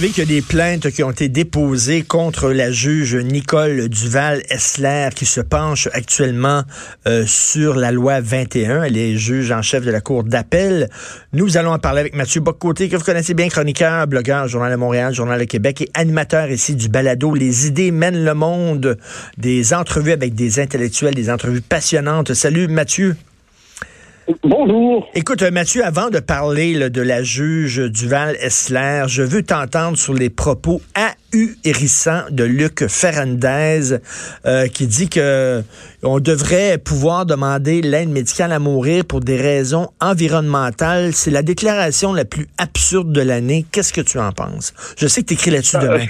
[0.00, 5.10] savez qu'il y a des plaintes qui ont été déposées contre la juge Nicole Duval-Essler
[5.14, 6.64] qui se penche actuellement
[7.06, 8.82] euh, sur la loi 21.
[8.82, 10.90] Elle est juge en chef de la Cour d'appel.
[11.32, 14.76] Nous allons en parler avec Mathieu Boccoté, que vous connaissez bien, chroniqueur, blogueur, Journal de
[14.76, 18.98] Montréal, Journal de Québec et animateur ici du balado Les idées mènent le monde,
[19.38, 22.34] des entrevues avec des intellectuels, des entrevues passionnantes.
[22.34, 23.14] Salut Mathieu.
[24.42, 25.10] Bonjour.
[25.14, 30.30] Écoute, euh, Mathieu, avant de parler de la juge Duval-Essler, je veux t'entendre sur les
[30.30, 33.98] propos ahurissants de Luc Ferrandez,
[34.46, 35.62] euh, qui dit que
[36.02, 41.12] on devrait pouvoir demander l'aide médicale à mourir pour des raisons environnementales.
[41.12, 43.66] C'est la déclaration la plus absurde de l'année.
[43.72, 44.72] Qu'est-ce que tu en penses?
[44.98, 46.04] Je sais que tu écris là-dessus euh, demain.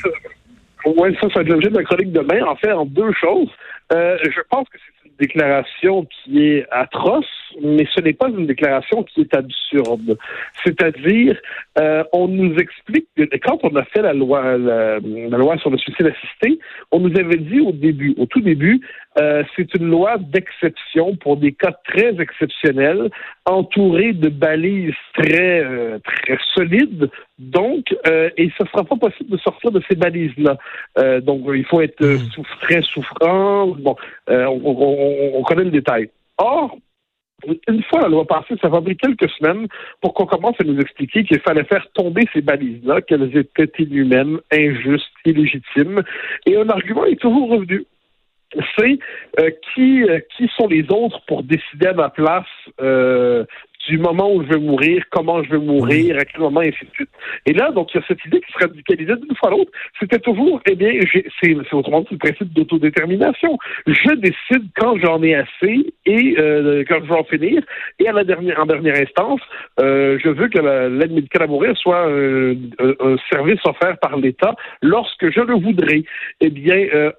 [0.86, 2.44] oui, ça, ça va être l'objet de la chronique demain.
[2.46, 3.48] En fait, en deux choses.
[3.90, 7.26] je pense que c'est une déclaration qui est atroce
[7.62, 10.16] mais ce n'est pas une déclaration qui est absurde.
[10.64, 11.38] C'est-à-dire,
[11.78, 15.78] euh, on nous explique que quand on a fait la loi, la, loi sur le
[15.78, 16.58] suicide assisté,
[16.90, 18.80] on nous avait dit au début, au tout début,
[19.18, 23.10] euh, c'est une loi d'exception pour des cas très exceptionnels,
[23.46, 27.08] entourée de balises très euh, très solides.
[27.38, 30.56] Donc, euh, et ce sera pas possible de sortir de ces balises-là.
[30.98, 32.42] Euh, donc, il faut être mmh.
[32.62, 33.66] très souffrant.
[33.68, 33.96] Bon,
[34.28, 36.10] on, on, on connaît le détail.
[36.38, 36.76] Or,
[37.68, 39.66] une fois la loi passée, ça va pris quelques semaines
[40.00, 44.38] pour qu'on commence à nous expliquer qu'il fallait faire tomber ces balises-là, qu'elles étaient inhumaines,
[44.52, 46.02] injustes, illégitimes.
[46.46, 47.84] Et un argument est toujours revenu.
[48.78, 48.98] C'est
[49.40, 52.46] euh, qui, euh, qui sont les autres pour décider à ma place
[52.80, 53.44] euh,
[53.88, 56.84] du moment où je vais mourir, comment je vais mourir, à quel moment, et ainsi
[56.84, 57.10] de suite.
[57.46, 59.70] Et là, donc, il y a cette idée qui se radicalisait d'une fois à l'autre.
[60.00, 60.92] C'était toujours, eh bien,
[61.42, 63.58] c'est autrement dit le principe d'autodétermination.
[63.86, 67.62] Je décide quand j'en ai assez et euh, quand je vais en finir.
[67.98, 69.40] Et à la dernière, en dernière instance,
[69.80, 74.54] euh, je veux que l'aide médicale à mourir soit euh, un service offert par l'État
[74.82, 76.04] lorsque je le voudrais.
[76.40, 77.12] Eh bien, euh,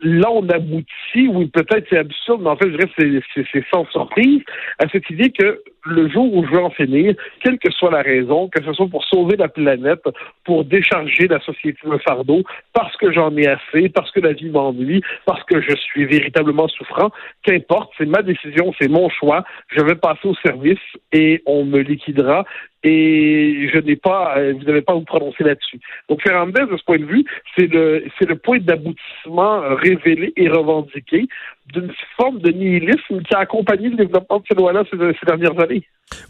[0.00, 3.86] là, on aboutit, oui, peut-être c'est absurde, mais en fait, je dirais que c'est sans
[3.90, 4.40] surprise,
[4.78, 8.02] à cette idée que le jour où je veux en finir, quelle que soit la
[8.02, 10.02] raison, que ce soit pour sauver la planète,
[10.44, 14.48] pour décharger la société d'un fardeau, parce que j'en ai assez, parce que la vie
[14.48, 17.10] m'ennuie, parce que je suis véritablement souffrant,
[17.42, 20.78] qu'importe, c'est ma décision, c'est mon choix, je vais passer au service
[21.12, 22.44] et on me liquidera
[22.84, 25.80] et je n'ai pas, euh, vous n'avez pas à vous prononcer là-dessus.
[26.08, 27.24] Donc Fernandez, de ce point de vue,
[27.56, 31.26] c'est le, c'est le point d'aboutissement révélé et revendiqué
[31.72, 35.82] d'une forme de nihilisme qui a accompagné le développement de ces lois-là ces, dernières années.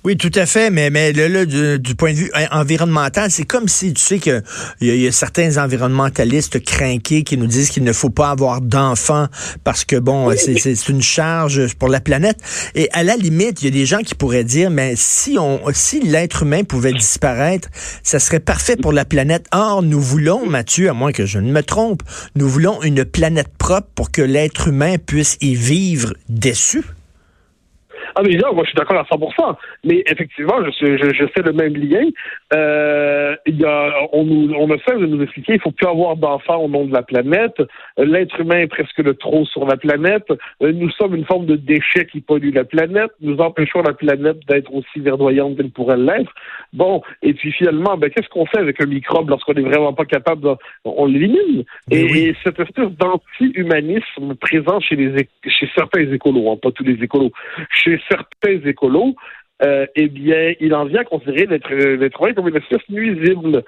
[0.04, 3.92] Oui, tout à fait, mais, mais là, du, point de vue environnemental, c'est comme si,
[3.92, 4.42] tu sais, que
[4.80, 9.26] il y, a certains environnementalistes crainqués qui nous disent qu'il ne faut pas avoir d'enfants
[9.64, 12.38] parce que, bon, c'est une charge pour la planète.
[12.76, 15.60] Et à la limite, il y a des gens qui pourraient dire, mais si on,
[15.72, 17.68] si l'être humain pouvait disparaître,
[18.04, 19.46] ça serait parfait pour la planète.
[19.52, 22.02] Or, nous voulons, Mathieu, à moins que je ne me trompe,
[22.36, 26.82] nous voulons une planète propre pour que l'être humain puisse y vivre déçu.
[28.16, 31.42] Ah, mais non, moi, je suis d'accord à 100 Mais effectivement, je, je, je fais
[31.42, 32.08] le même lien.
[32.52, 35.86] Euh, il y a, on, nous, on a fait de nous expliquer il faut plus
[35.86, 37.56] avoir d'enfants au nom de la planète.
[37.98, 40.26] L'être humain est presque de trop sur la planète.
[40.62, 43.10] Euh, nous sommes une forme de déchet qui pollue la planète.
[43.20, 46.32] Nous empêchons la planète d'être aussi verdoyante qu'elle pourrait l'être.
[46.72, 50.04] Bon, et puis finalement, ben, qu'est-ce qu'on fait avec un microbe lorsqu'on n'est vraiment pas
[50.04, 50.54] capable de...
[50.84, 51.64] On l'élimine?
[51.88, 57.02] Ben et, cette espèce d'anti-humanisme présent chez, les, chez certains écolos, hein, pas tous les
[57.02, 57.32] écolos,
[57.70, 59.14] chez certains écolos,
[59.62, 63.62] euh, eh bien, il en vient à considérer l'être humain comme une espèce nuisible.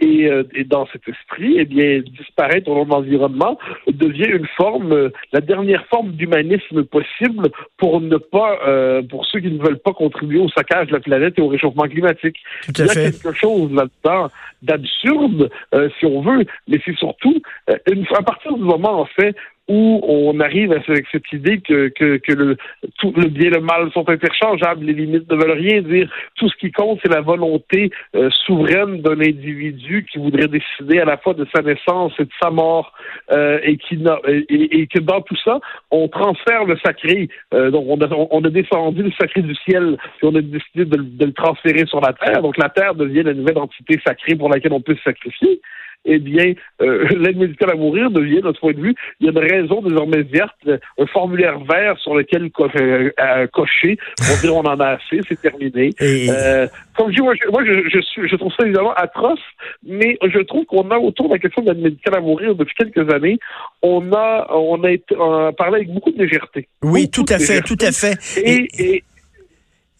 [0.00, 4.48] Et, euh, et, dans cet esprit, eh bien, disparaître au nom de l'environnement devient une
[4.56, 9.62] forme, euh, la dernière forme d'humanisme possible pour ne pas, euh, pour ceux qui ne
[9.62, 12.36] veulent pas contribuer au saccage de la planète et au réchauffement climatique.
[12.64, 14.28] Tout à Il y a quelque chose là-dedans
[14.62, 15.50] d'absurde,
[15.98, 17.42] si on veut, mais c'est surtout,
[17.90, 19.34] une, à partir du moment, en fait,
[19.68, 22.56] où on arrive avec cette idée que, que, que le,
[22.98, 26.10] tout le bien et le mal sont interchangeables, les limites ne veulent rien dire.
[26.36, 31.04] Tout ce qui compte, c'est la volonté euh, souveraine d'un individu qui voudrait décider à
[31.04, 32.92] la fois de sa naissance et de sa mort,
[33.30, 35.60] euh, et, qui et, et, que dans tout ça,
[35.90, 37.28] on transfère le sacré.
[37.54, 40.84] Euh, donc, on a, on a descendu le sacré du ciel, puis on a décidé
[40.84, 42.42] de, de le transférer sur la terre.
[42.42, 45.60] Donc, la terre devient la nouvelle entité sacrée pour laquelle on peut se sacrifier
[46.04, 49.28] eh bien, euh, l'aide médicale à mourir devient, de notre point de vue, il y
[49.28, 50.56] a une raison désormais verte,
[50.98, 55.90] un formulaire vert sur lequel euh, cocher pour dire on en a assez, c'est terminé.
[56.00, 56.66] Euh,
[56.96, 57.34] comme je dis, moi,
[57.64, 59.40] je, je, suis, je trouve ça évidemment atroce,
[59.86, 62.74] mais je trouve qu'on a autour de la question de l'aide médicale à mourir depuis
[62.74, 63.38] quelques années,
[63.82, 65.14] on a, on a, été,
[65.56, 66.68] parlé avec beaucoup de légèreté.
[66.82, 68.18] Oui, tout à fait, tout à fait.
[68.38, 69.04] et, et Et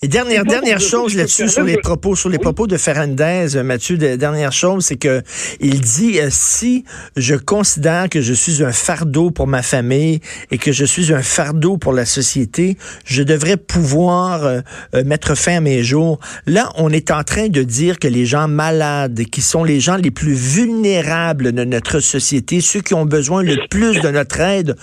[0.08, 4.16] dernière, dernière chose là-dessus, sur les propos, sur les propos de Ferrandez, euh, Mathieu, de,
[4.16, 5.22] dernière chose, c'est que
[5.60, 6.84] il dit, euh, si
[7.16, 10.20] je considère que je suis un fardeau pour ma famille
[10.50, 14.60] et que je suis un fardeau pour la société, je devrais pouvoir euh,
[15.04, 16.18] mettre fin à mes jours.
[16.46, 19.96] Là, on est en train de dire que les gens malades, qui sont les gens
[19.96, 24.76] les plus vulnérables de notre société, ceux qui ont besoin le plus de notre aide,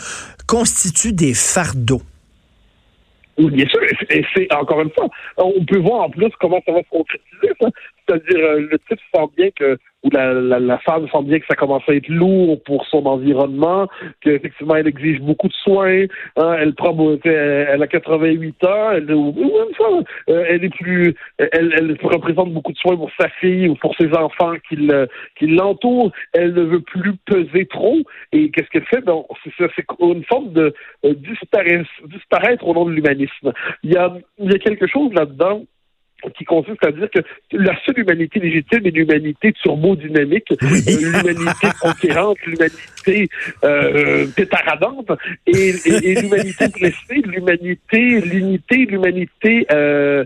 [0.47, 2.01] constituent des fardeaux.
[3.39, 3.81] Oui, bien sûr.
[4.09, 5.07] Et c'est encore une fois,
[5.37, 7.53] on peut voir en plus comment ça va se concrétiser.
[7.61, 7.69] Ça.
[8.07, 11.45] C'est-à-dire, euh, le type sent bien que, ou la, la, la, femme sent bien que
[11.49, 13.87] ça commence à être lourd pour son environnement,
[14.21, 16.05] qu'effectivement, elle exige beaucoup de soins.
[16.37, 22.53] Hein, elle prend, elle a 88 ans, elle, euh, elle est plus, elle, elle représente
[22.53, 24.77] beaucoup de soins pour sa fille ou pour ses enfants qui,
[25.47, 26.11] l'entourent.
[26.33, 27.97] Elle ne veut plus peser trop.
[28.31, 29.03] Et qu'est-ce qu'elle fait?
[29.43, 30.73] C'est, c'est une forme de
[31.05, 33.51] euh, disparaître, disparaître au nom de l'humanisme.
[33.83, 35.63] Il y a, il y a quelque chose là-dedans
[36.35, 37.19] qui consiste à dire que
[37.51, 42.77] la seule humanité légitime est l'humanité turbodynamique, euh, l'humanité conquérante, l'humanité
[43.63, 45.11] euh, pétaradante,
[45.47, 50.25] et, et, l'humanité blessée, l'humanité, l'unité, l'humanité euh,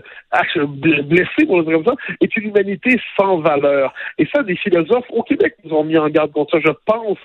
[1.04, 3.94] blessée, pour le dire comme ça, est une humanité sans valeur.
[4.18, 6.58] Et ça, des philosophes au Québec nous ont mis en garde contre ça.
[6.64, 7.18] Je pense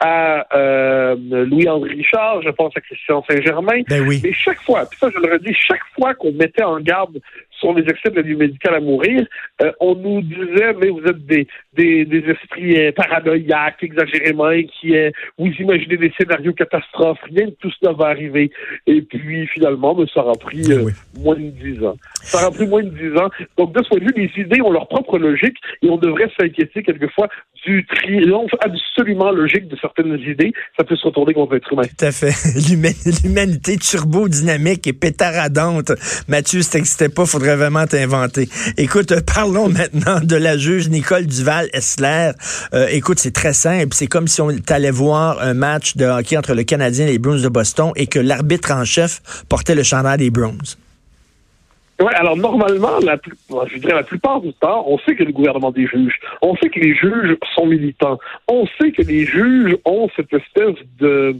[0.00, 1.14] à euh,
[1.46, 3.82] Louis-André Richard, je pense à Christian Saint-Germain.
[3.88, 4.22] Ben oui.
[4.24, 7.20] Et chaque fois, puis ça je le redis, chaque fois qu'on mettait en garde
[7.50, 9.26] sur les excès de la médicale à mourir,
[9.62, 15.03] euh, on nous disait, mais vous êtes des, des, des esprits euh, paranoïaques, exagérément inquiets,
[15.38, 18.50] vous imaginez des scénarios catastrophes, rien de tout cela va arriver.
[18.86, 21.96] Et puis, finalement, ben, ça aura pris euh, moins de dix ans.
[22.22, 23.28] Ça aura pris moins de dix ans.
[23.58, 26.30] Donc, de ce point de vue, les idées ont leur propre logique et on devrait
[26.38, 27.28] s'inquiéter quelquefois
[27.64, 31.82] du triomphe absolument logique de certaines idées, ça peut se retourner contre l'être humain.
[31.98, 32.34] Tout à fait.
[33.24, 35.92] L'humanité turbo-dynamique et pétaradante.
[36.28, 38.48] Mathieu, si t'existais pas, faudrait vraiment t'inventer.
[38.76, 42.32] Écoute, euh, parlons maintenant de la juge Nicole Duval-Essler.
[42.74, 43.88] Euh, écoute, c'est très simple.
[43.92, 44.50] C'est comme si on
[44.84, 48.06] allait voir un match de hockey entre le Canadien et les Bruins de Boston et
[48.06, 50.58] que l'arbitre en chef portait le chandail des Bruins.
[52.00, 55.86] Oui, alors normalement, je dirais la plupart du temps, on sait que le gouvernement des
[55.86, 60.32] juges, on sait que les juges sont militants, on sait que les juges ont cette
[60.32, 61.36] espèce de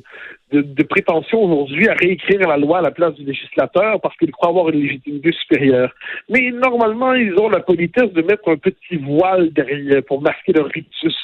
[0.52, 4.50] de, prétention aujourd'hui à réécrire la loi à la place du législateur parce qu'ils croient
[4.50, 5.92] avoir une légitimité supérieure.
[6.28, 10.66] Mais normalement, ils ont la politesse de mettre un petit voile derrière pour masquer leur
[10.66, 11.16] rictus,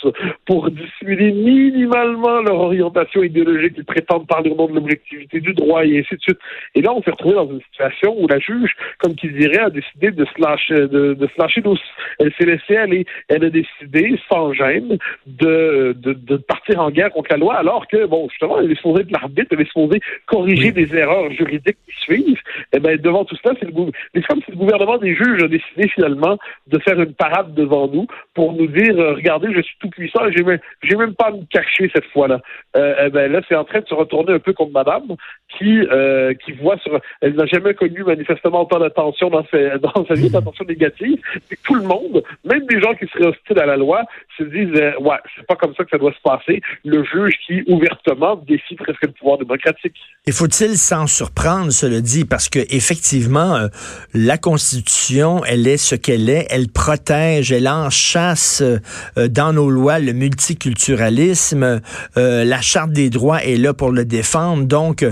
[0.47, 3.75] pour dissimuler minimalement leur orientation idéologique.
[3.77, 6.39] Ils prétendent parler au nom de l'objectivité du droit et ainsi de suite.
[6.75, 9.71] Et là, on s'est retrouvé dans une situation où la juge, comme qui dirait, a
[9.71, 11.81] décidé de se lâcher, de, de se lâcher douce.
[12.19, 13.05] Elle s'est laissée aller.
[13.29, 17.87] Elle a décidé, sans gêne, de, de, de partir en guerre contre la loi, alors
[17.87, 21.97] que, bon, justement, elle est supposée de l'arbitre est supposé corriger des erreurs juridiques qui
[22.01, 22.43] suivent.
[22.81, 25.89] Eh bien, devant tout cela, c'est le, comme si le gouvernement des juges a décidé
[25.89, 29.91] finalement de faire une parade devant nous pour nous dire, euh, regardez, je suis tout
[29.91, 32.41] puissant j'ai même, j'ai même pas à me cacher cette fois-là.
[32.77, 35.17] Euh, eh ben, là, c'est en train de se retourner un peu contre madame
[35.59, 40.07] qui, euh, qui voit sur, elle n'a jamais connu manifestement autant d'attention dans, sa, dans
[40.07, 41.19] sa vie, d'attention négative.
[41.65, 44.03] Tout le monde, même des gens qui seraient hostiles à la loi,
[44.39, 46.61] se disent, euh, ouais, c'est pas comme ça que ça doit se passer.
[46.85, 49.97] Le juge qui ouvertement décide presque le pouvoir démocratique.
[50.27, 53.69] Et faut-il s'en surprendre, cela dit, parce que effectivement, euh,
[54.15, 59.99] la Constitution, elle est ce qu'elle est, elle protège, elle enchasse euh, dans nos lois
[59.99, 61.81] le multiculturalisme,
[62.17, 65.05] euh, la Charte des droits est là pour le défendre, donc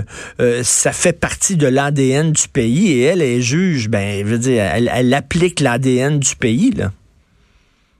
[0.63, 4.63] ça fait partie de l'ADN du pays et elle est juge, ben, je veux dire,
[4.63, 6.91] elle, elle applique l'ADN du pays, là.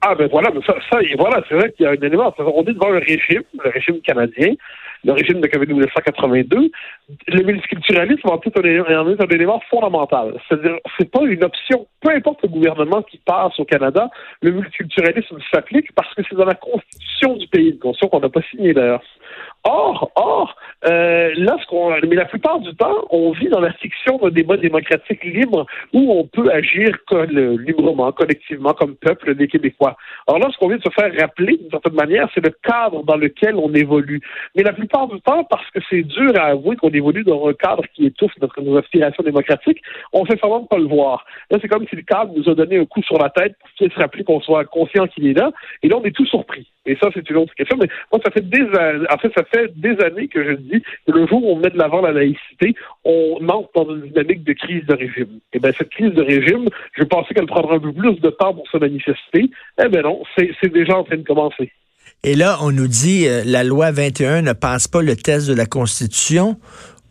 [0.01, 2.34] Ah ben voilà, ça, ça voilà, c'est vrai qu'il y a un élément.
[2.38, 4.53] On est devant un régime, le régime canadien,
[5.03, 6.72] le régime de 1982,
[7.27, 10.39] le multiculturalisme en est un, élément fondamental.
[10.48, 11.88] C'est-à-dire, c'est pas une option.
[12.01, 14.10] Peu importe le gouvernement qui passe au Canada,
[14.41, 18.29] le multiculturalisme s'applique parce que c'est dans la constitution du pays, une constitution qu'on n'a
[18.29, 19.03] pas signée d'ailleurs.
[19.66, 20.56] Or, or,
[20.88, 25.24] euh, lorsqu'on, mais la plupart du temps, on vit dans la fiction d'un débat démocratique
[25.25, 29.98] libre où on peut agir librement, collectivement, comme peuple des Québécois.
[30.28, 33.56] Alors, lorsqu'on vient de se faire rappeler, d'une certaine manière, c'est le cadre dans lequel
[33.56, 34.22] on évolue.
[34.56, 37.54] Mais la plupart du temps, parce que c'est dur à avouer qu'on évolue dans un
[37.54, 39.82] cadre qui étouffe notre, nos aspirations démocratiques,
[40.13, 41.25] on fait semblant de pas le voir.
[41.51, 43.70] Là, c'est comme si le cadre nous a donné un coup sur la tête pour
[43.72, 45.51] qu'il se rappeler qu'on soit conscient qu'il est là.
[45.84, 46.68] Et là, on est tout surpris.
[46.86, 47.78] Et ça, c'est une autre question.
[47.80, 48.63] Mais moi, ça fait des
[49.10, 51.70] en fait, ça fait des années que je dis que le jour où on met
[51.70, 55.39] de l'avant la laïcité, on entre dans une dynamique de crise de régime.
[55.53, 58.53] Et bien, cette crise de régime, je pensais qu'elle prendrait un peu plus de temps
[58.53, 59.50] pour se manifester.
[59.84, 61.72] Eh bien non, c'est déjà en train de commencer.
[62.24, 65.53] Et là, on nous dit euh, la loi 21 ne passe pas le test de
[65.53, 66.58] la Constitution.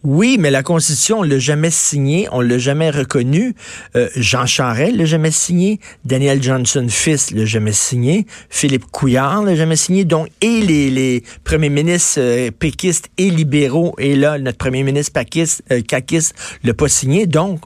[0.04, 3.56] Oui, mais la Constitution, on l'a jamais signée, on l'a jamais reconnue.
[3.96, 9.56] Euh, Jean Charest l'a jamais signé, Daniel Johnson fils l'a jamais signé, Philippe Couillard l'a
[9.56, 10.04] jamais signé.
[10.04, 15.12] Donc, et les, les premiers ministres euh, péquistes et libéraux, et là, notre premier ministre
[15.12, 17.26] paquiste, euh, caquiste l'a pas signé.
[17.26, 17.60] Donc,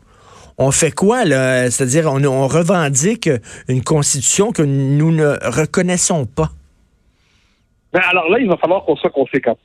[0.57, 1.25] on fait quoi?
[1.27, 3.29] C'est-à-dire, on, on revendique
[3.69, 6.51] une Constitution que nous ne reconnaissons pas.
[7.93, 9.57] Ben alors là, il va falloir qu'on soit conséquent.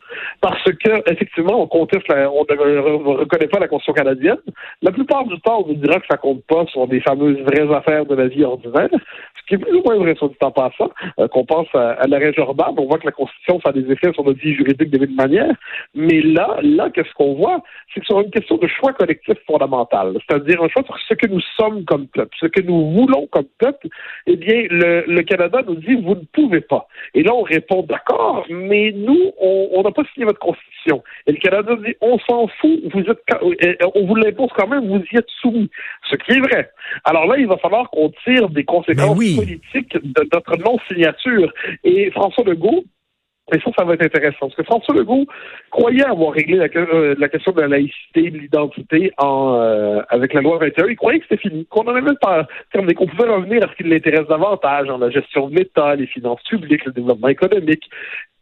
[0.42, 4.38] Parce que, effectivement, on conteste on ne reconnaît pas la Constitution canadienne.
[4.82, 7.74] La plupart du temps, on nous dira que ça compte pas sur des fameuses vraies
[7.74, 8.90] affaires de la vie ordinaire.
[8.92, 11.92] Ce qui est plus ou moins vrai sur du temps passant, euh, qu'on pense à,
[11.92, 14.90] à l'arrêt Jordan, on voit que la Constitution fait des effets sur notre vie juridique
[14.90, 15.54] de toute manière.
[15.96, 17.62] Mais là, là, qu'est-ce qu'on voit?
[17.94, 20.18] C'est que sur une question de choix collectif fondamental.
[20.28, 23.48] C'est-à-dire un choix sur ce que nous sommes comme peuple, ce que nous voulons comme
[23.58, 23.88] peuple,
[24.26, 26.88] eh bien, le Canada nous dit, vous ne pouvez pas.
[27.14, 28.17] Et là, on répond, d'accord,
[28.50, 31.04] mais nous, on n'a pas signé votre constitution.
[31.26, 34.88] Et le Canada dit, on s'en fout, vous êtes, euh, on vous l'impose quand même,
[34.88, 35.70] vous y êtes soumis.
[36.10, 36.70] Ce qui est vrai.
[37.04, 41.54] Alors là, il va falloir qu'on tire des conséquences politiques de notre non-signature.
[41.84, 42.84] Et François Legault,
[43.54, 44.48] et ça, ça va être intéressant.
[44.48, 45.26] Parce que François Legault
[45.72, 50.42] croyait avoir réglé la, euh, question de la laïcité, de l'identité en euh, avec la
[50.42, 50.88] loi 21.
[50.88, 53.76] Il croyait que c'était fini, qu'on en avait pas terminé, qu'on pouvait revenir à ce
[53.76, 57.84] qui l'intéresse davantage, en la gestion de l'État, les finances publiques, le développement économique.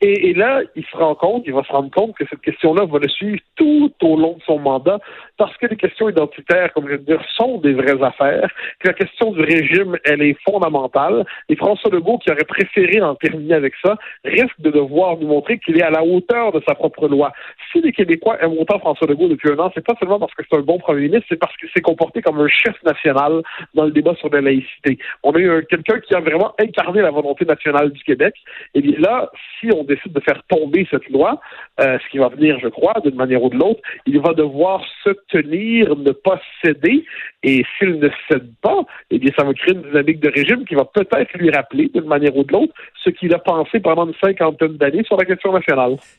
[0.01, 2.99] Et, là, il se rend compte, il va se rendre compte que cette question-là va
[2.99, 4.99] le suivre tout au long de son mandat,
[5.37, 8.93] parce que les questions identitaires, comme je veux dire, sont des vraies affaires, que la
[8.93, 11.25] question du régime, elle est fondamentale.
[11.47, 15.59] Et François Legault, qui aurait préféré en terminer avec ça, risque de devoir nous montrer
[15.59, 17.31] qu'il est à la hauteur de sa propre loi.
[17.71, 20.43] Si les Québécois aiment autant François Legault depuis un an, c'est pas seulement parce que
[20.49, 23.41] c'est un bon premier ministre, c'est parce qu'il s'est comporté comme un chef national
[23.73, 24.97] dans le débat sur la laïcité.
[25.23, 28.35] On a eu quelqu'un qui a vraiment incarné la volonté nationale du Québec.
[28.73, 31.39] Et bien là, si on décide de faire tomber cette loi,
[31.81, 34.83] euh, ce qui va venir, je crois, d'une manière ou de l'autre, il va devoir
[35.03, 37.05] se tenir, ne pas céder.
[37.43, 40.75] Et s'il ne cède pas, eh bien, ça va créer une dynamique de régime qui
[40.75, 42.73] va peut-être lui rappeler, d'une manière ou de l'autre,
[43.03, 44.84] ce qu'il a pensé pendant une cinquantaine d'années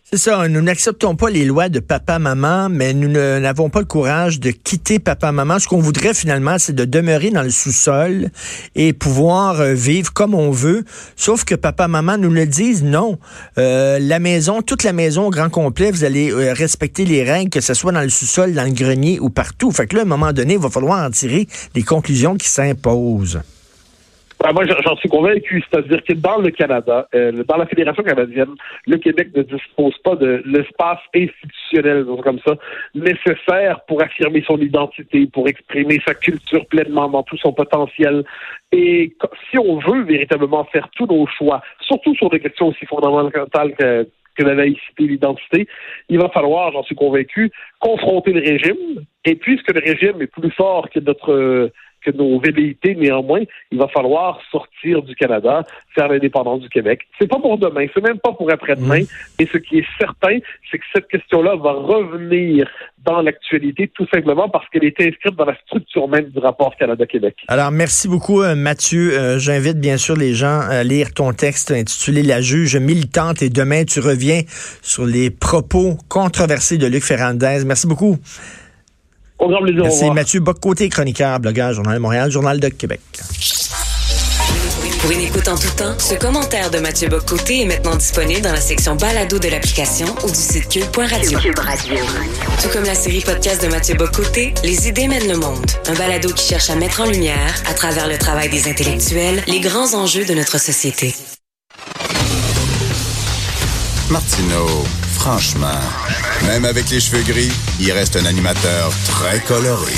[0.02, 0.48] C'est ça.
[0.48, 4.98] Nous n'acceptons pas les lois de papa-maman, mais nous n'avons pas le courage de quitter
[4.98, 5.58] papa-maman.
[5.58, 8.30] Ce qu'on voudrait finalement, c'est de demeurer dans le sous-sol
[8.74, 10.84] et pouvoir euh, vivre comme on veut.
[11.16, 13.18] Sauf que papa-maman nous le disent non.
[13.58, 17.50] Euh, la maison, toute la maison au grand complet, vous allez euh, respecter les règles,
[17.50, 19.70] que ce soit dans le sous-sol, dans le grenier ou partout.
[19.70, 22.48] Fait que là, à un moment donné, il va falloir en tirer les conclusions qui
[22.48, 23.40] s'imposent.
[24.42, 25.64] Ben, moi, j'en suis convaincu.
[25.68, 28.54] C'est-à-dire que dans le Canada, euh, dans la Fédération canadienne,
[28.86, 32.54] le Québec ne dispose pas de l'espace institutionnel, comme ça,
[32.94, 38.24] nécessaire pour affirmer son identité, pour exprimer sa culture pleinement dans tout son potentiel.
[38.72, 39.14] Et
[39.50, 44.06] si on veut véritablement faire tous nos choix, surtout sur des questions aussi fondamentales que,
[44.36, 45.66] que la laïcité l'identité,
[46.08, 47.50] il va falloir, j'en suis convaincu,
[47.80, 49.04] confronter le régime.
[49.24, 51.70] Et puisque le régime est plus fort que notre
[52.06, 57.00] que nos velléités, néanmoins, il va falloir sortir du Canada, faire l'indépendance du Québec.
[57.18, 59.02] C'est pas pour demain, c'est même pas pour après-demain.
[59.38, 59.48] Et mmh.
[59.52, 60.38] ce qui est certain,
[60.70, 62.68] c'est que cette question-là va revenir
[63.04, 67.36] dans l'actualité, tout simplement parce qu'elle est inscrite dans la structure même du rapport Canada-Québec.
[67.48, 69.16] Alors, merci beaucoup, euh, Mathieu.
[69.16, 73.48] Euh, j'invite bien sûr les gens à lire ton texte intitulé La juge militante et
[73.48, 74.42] demain, tu reviens
[74.82, 77.64] sur les propos controversés de Luc Ferrandez.
[77.64, 78.18] Merci beaucoup.
[79.38, 79.82] Au grand plaisir.
[79.82, 80.10] Merci.
[80.10, 83.00] Mathieu Boccoté, chroniqueur, blogueur, Journal de Montréal, Journal de Québec.
[85.00, 88.52] Pour une écoute en tout temps, ce commentaire de Mathieu Boccoté est maintenant disponible dans
[88.52, 91.38] la section balado de l'application ou du site cube.radio.
[91.38, 91.94] Cube Radio.
[92.60, 95.64] Tout comme la série podcast de Mathieu Boccoté, Les idées mènent le monde.
[95.86, 99.60] Un balado qui cherche à mettre en lumière, à travers le travail des intellectuels, les
[99.60, 101.14] grands enjeux de notre société.
[104.10, 104.84] Martineau,
[105.26, 105.80] franchement,
[106.46, 109.90] même avec les cheveux gris, il reste un animateur très coloré.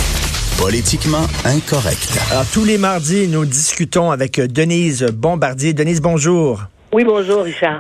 [0.59, 2.19] Politiquement incorrect.
[2.31, 5.75] Alors, tous les mardis, nous discutons avec Denise Bombardier.
[5.75, 6.63] Denise, bonjour.
[6.95, 7.77] Oui, bonjour, Richard.